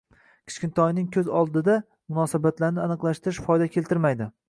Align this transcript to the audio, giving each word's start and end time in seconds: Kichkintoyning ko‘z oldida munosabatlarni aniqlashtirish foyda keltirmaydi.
Kichkintoyning 0.51 1.11
ko‘z 1.17 1.29
oldida 1.41 1.77
munosabatlarni 2.15 2.85
aniqlashtirish 2.89 3.47
foyda 3.51 3.73
keltirmaydi. 3.79 4.35